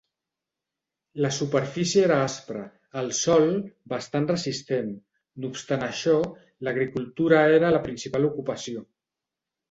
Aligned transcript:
La 1.23 1.29
superfície 1.33 2.05
era 2.05 2.15
aspra, 2.29 2.61
el 3.01 3.11
sòl 3.17 3.45
bastant 3.93 4.25
resistent; 4.31 4.89
no 5.43 5.51
obstant 5.55 5.85
això, 5.89 6.15
l'agricultura 6.69 7.43
era 7.59 7.71
la 7.77 7.83
principal 7.89 8.27
ocupació. 8.31 8.83